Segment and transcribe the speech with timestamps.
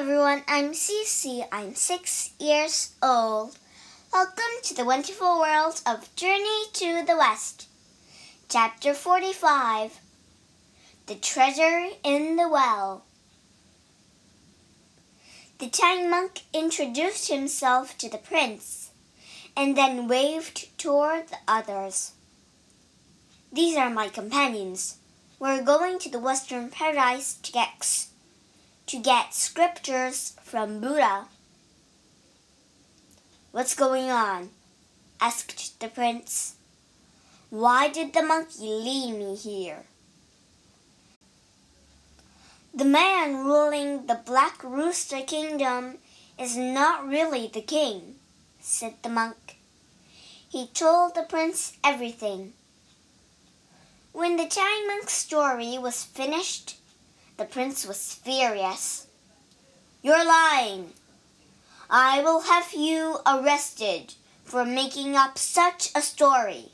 [0.00, 1.46] everyone, I'm Cece.
[1.52, 3.58] I'm six years old.
[4.10, 7.68] Welcome to the wonderful world of Journey to the West.
[8.48, 10.00] Chapter 45
[11.04, 13.04] The Treasure in the Well.
[15.58, 18.92] The tiny monk introduced himself to the prince
[19.54, 22.12] and then waved toward the others.
[23.52, 24.96] These are my companions.
[25.38, 28.09] We're going to the Western Paradise to get
[28.90, 31.26] to get scriptures from Buddha.
[33.52, 34.50] What's going on?
[35.20, 36.56] asked the prince.
[37.50, 39.84] Why did the monkey lead me here?
[42.74, 45.98] The man ruling the Black Rooster Kingdom
[46.36, 48.16] is not really the king,
[48.58, 49.58] said the monk.
[50.48, 52.54] He told the prince everything.
[54.10, 56.79] When the Tang monk's story was finished,
[57.40, 59.06] the prince was furious.
[60.02, 60.92] You're lying.
[61.88, 64.12] I will have you arrested
[64.44, 66.66] for making up such a story.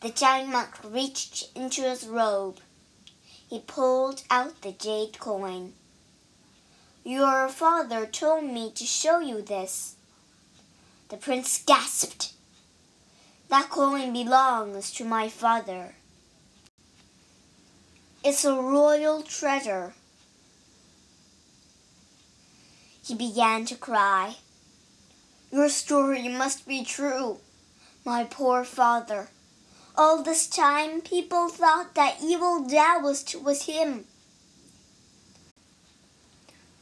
[0.00, 2.58] The giant monk reached into his robe.
[3.48, 5.74] He pulled out the jade coin.
[7.04, 9.94] Your father told me to show you this.
[11.10, 12.32] The prince gasped.
[13.50, 15.94] That coin belongs to my father.
[18.28, 19.94] It's a royal treasure.
[23.04, 24.34] He began to cry.
[25.52, 27.38] Your story must be true,
[28.04, 29.28] my poor father.
[29.96, 34.06] All this time, people thought that evil Taoist was him.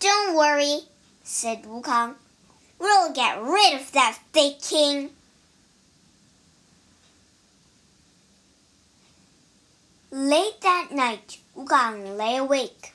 [0.00, 0.78] Don't worry,
[1.24, 2.14] said Wukong.
[2.78, 5.10] We'll get rid of that fake king.
[10.16, 12.92] Late that night, Wukong lay awake.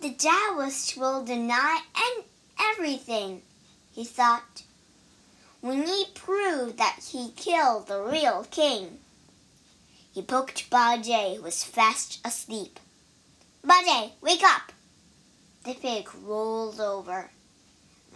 [0.00, 2.24] The Taoist will deny and
[2.58, 3.42] everything,
[3.92, 4.62] he thought.
[5.60, 9.00] We need prove that he killed the real king.
[10.14, 12.80] He poked Bajie, who was fast asleep.
[13.62, 14.72] Bajie, wake up!
[15.66, 17.28] The pig rolled over.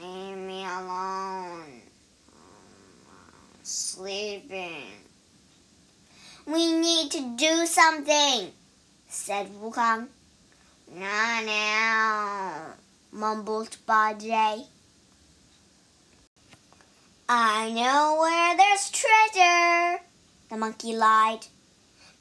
[0.00, 1.82] Leave me alone.
[2.32, 5.07] I'm sleeping.
[6.48, 8.52] We need to do something,
[9.06, 10.08] said Wukong.
[10.94, 12.72] Not now,
[13.12, 14.64] mumbled Bajie.
[17.28, 20.00] I know where there's treasure,
[20.48, 21.48] the monkey lied.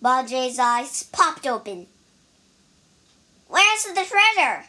[0.03, 1.87] Bajie's eyes popped open.
[3.47, 4.65] Where's the treasure?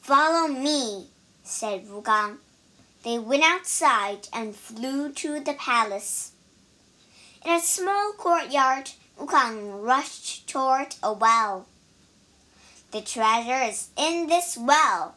[0.00, 1.06] Follow me,
[1.44, 2.38] said Wukong.
[3.04, 6.32] They went outside and flew to the palace.
[7.48, 11.64] In a small courtyard, Wukong rushed toward a well.
[12.90, 15.14] The treasure is in this well,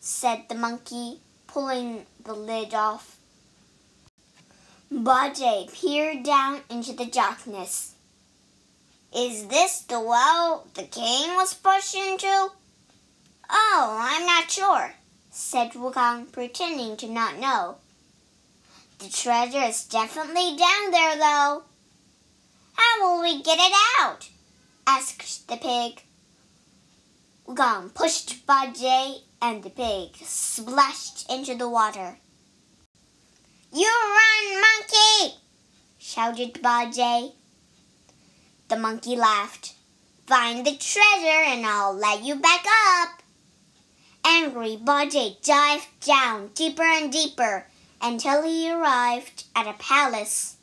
[0.00, 3.18] said the monkey, pulling the lid off.
[4.90, 7.96] Bajie peered down into the darkness.
[9.14, 12.48] Is this the well the king was pushed into?
[13.50, 14.94] Oh, I'm not sure,
[15.30, 17.76] said Wukong, pretending to not know.
[19.04, 21.64] The treasure is definitely down there, though.
[22.72, 24.30] How will we get it out?
[24.86, 26.02] asked the pig.
[27.46, 32.16] Wukong pushed Bajie and the pig splashed into the water.
[33.74, 35.36] You run, monkey!
[35.98, 37.34] shouted Bajie.
[38.68, 39.74] The monkey laughed.
[40.26, 42.64] Find the treasure and I'll let you back
[42.96, 43.22] up.
[44.24, 47.66] Angry Bajie dived down deeper and deeper
[48.04, 50.56] until he arrived at a palace.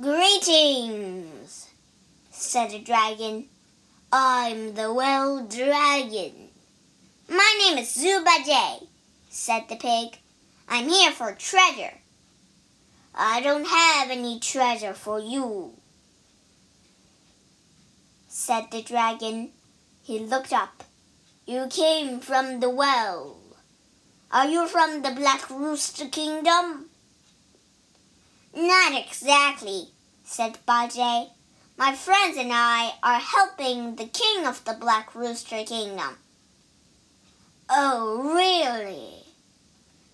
[0.00, 1.68] Greetings,
[2.30, 3.44] said the dragon.
[4.10, 6.48] I'm the well dragon.
[7.28, 8.86] My name is Zhu Bajie,
[9.28, 10.18] said the pig.
[10.70, 11.98] I'm here for treasure.
[13.14, 15.74] I don't have any treasure for you,
[18.28, 19.50] said the dragon.
[20.02, 20.84] He looked up.
[21.44, 23.37] You came from the well.
[24.30, 26.90] Are you from the Black Rooster Kingdom?
[28.54, 29.88] Not exactly,
[30.22, 31.30] said Bajie.
[31.78, 36.18] My friends and I are helping the king of the Black Rooster Kingdom.
[37.70, 39.24] Oh, really?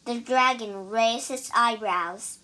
[0.05, 2.39] The dragon raised its eyebrows.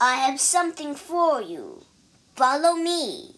[0.00, 1.84] I have something for you.
[2.34, 3.36] Follow me.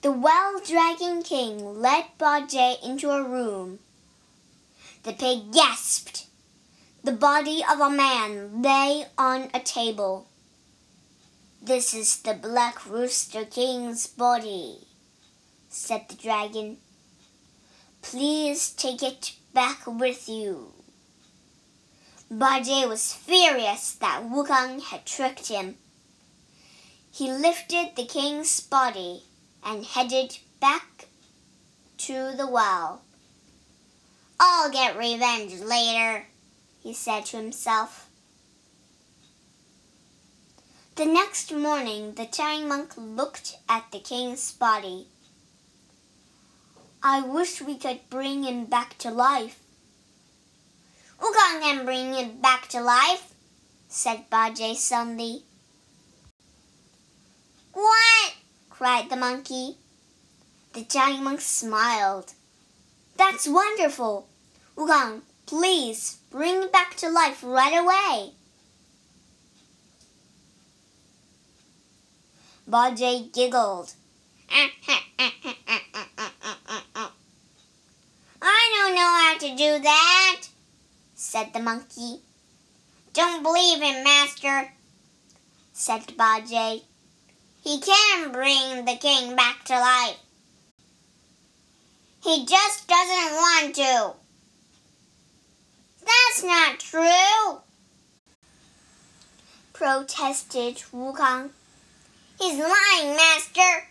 [0.00, 3.80] The Well Dragon King led Bajie into a room
[5.04, 6.26] the pig gasped.
[7.02, 10.26] The body of a man lay on a table.
[11.60, 14.78] This is the Black Rooster King's body,
[15.68, 16.78] said the dragon.
[18.00, 20.72] Please take it back with you.
[22.32, 25.76] Bajie was furious that Wukong had tricked him.
[27.12, 29.22] He lifted the king's body
[29.62, 31.08] and headed back
[31.98, 33.02] to the well.
[34.38, 36.26] I'll get revenge later,
[36.82, 38.08] he said to himself.
[40.96, 45.08] The next morning, the giant monk looked at the king's body.
[47.02, 49.58] I wish we could bring him back to life.
[51.20, 53.34] Wukong can bring him back to life,
[53.88, 55.42] said Bajie suddenly.
[57.72, 58.34] What?
[58.70, 59.78] cried the monkey.
[60.74, 62.34] The giant monk smiled.
[63.16, 64.28] That's wonderful.
[64.76, 68.32] Wukong, please bring him back to life right away.
[72.68, 73.92] Bajie giggled.
[78.42, 80.42] I don't know how to do that,
[81.14, 82.20] said the monkey.
[83.12, 84.72] Don't believe him, master,
[85.72, 86.82] said Bajie.
[87.62, 90.23] He can bring the king back to life.
[92.24, 94.14] He just doesn't want to.
[96.00, 97.60] That's not true,
[99.74, 101.50] protested Wukong.
[102.40, 103.88] He's lying, master,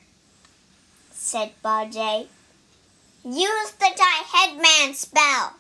[1.12, 2.28] said Bajie.
[3.24, 5.54] Use the tight headband spell.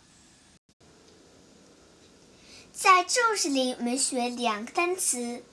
[2.73, 5.43] 在注释里，我们学两个单词。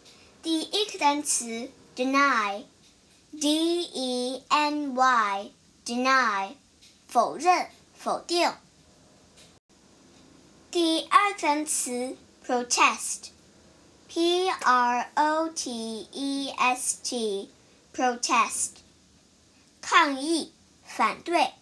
[0.42, 2.64] 第一个单词 deny.
[3.30, 5.50] D E N Y
[5.84, 6.54] deny.
[7.10, 8.52] 否认、否定。
[10.70, 12.16] 第二个单词
[12.46, 13.30] protest。
[14.12, 17.48] P R O T E S T
[17.94, 18.70] protest
[19.80, 20.52] 抗议
[20.82, 21.52] 反对